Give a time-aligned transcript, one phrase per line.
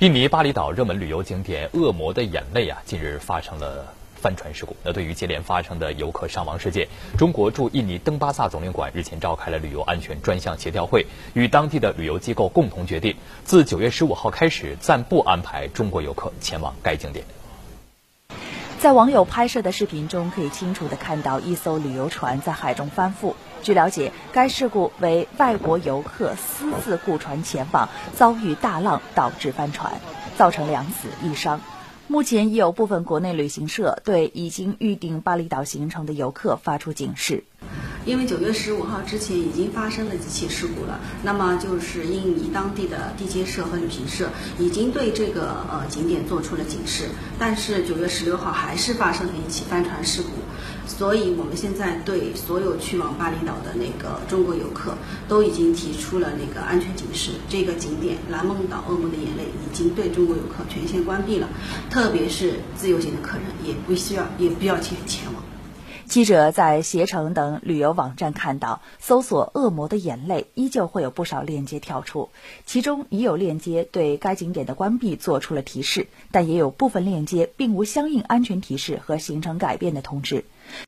[0.00, 4.76] 印尼巴厘岛热门旅游景点“恶魔的眼泪”啊，近日发生了翻船事故。
[4.84, 6.86] 那对于接连发生的游客伤亡事件，
[7.16, 17.24] 中国驻印尼登巴萨总领馆日前召开了旅游安全专项协调会，与当地的旅游机构共同决定，自九月十五号开始暂不安排中国游客前往该景点。
[18.78, 23.34] 在网友拍摄的视频中，可以清楚地看到一艘旅游船在海中翻覆。
[23.60, 29.94] 据了解，该事故为外国游客私自雇船前往，遭遇大浪导致翻船，
[30.36, 31.60] 造成两死一伤。
[32.06, 37.42] 目前已有部分国内旅行社对已经预定巴厘岛行程的游客发出警示。
[38.08, 47.04] 因为九月十五号之前已经发生了几起事故了，那么就是印尼当地的地接社和旅行社已经对这个呃景点做出了警示，
[47.38, 50.30] 但是九月十六号还是发生了一起帆船事故，
[50.86, 54.94] 所以我们现在对所有去往巴厘岛的那个中国游客
[55.28, 61.46] 都已经提出了那个安全警示，这个景点蓝梦岛恶魔的眼泪已经对中国游客全线关闭了，
[61.90, 65.42] 特别是自由行的客人也不需要也不要前前往。
[66.08, 72.30] 记者在携程等旅游网站看到，搜索“恶魔的眼泪”依旧会有不少链接跳出，
[72.64, 80.46] 其中已有链接对该景点的关闭做出了提示，但也有部分链接并无相应安全提示和行程改变的通知。